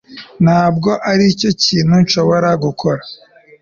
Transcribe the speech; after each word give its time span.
ntabwo 0.43 0.89
aricyo 1.11 1.49
kintu 1.63 1.93
nshobora 2.03 2.49
gukora 2.63 3.01